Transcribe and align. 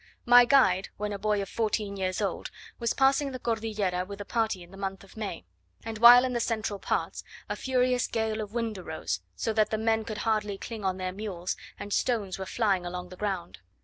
My 0.25 0.45
guide, 0.45 0.89
when 0.97 1.13
a 1.13 1.19
boy 1.19 1.43
of 1.43 1.47
fourteen 1.47 1.95
years 1.95 2.21
old, 2.23 2.49
was 2.79 2.95
passing 2.95 3.31
the 3.33 3.37
Cordillera 3.39 4.03
with 4.03 4.19
a 4.19 4.25
party 4.25 4.63
in 4.63 4.71
the 4.71 4.75
month 4.75 5.03
of 5.03 5.15
May; 5.15 5.45
and 5.85 5.99
while 5.99 6.25
in 6.25 6.33
the 6.33 6.39
central 6.39 6.79
parts, 6.79 7.23
a 7.47 7.55
furious 7.55 8.07
gale 8.07 8.41
of 8.41 8.51
wind 8.51 8.79
arose, 8.79 9.21
so 9.35 9.53
that 9.53 9.69
the 9.69 9.77
men 9.77 10.03
could 10.03 10.17
hardly 10.25 10.57
cling 10.57 10.83
on 10.83 10.97
their 10.97 11.13
mules, 11.13 11.55
and 11.77 11.93
stones 11.93 12.39
were 12.39 12.47
flying 12.47 12.83
along 12.83 13.09
the 13.09 13.15
ground. 13.15 13.59